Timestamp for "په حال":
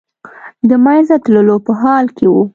1.65-2.05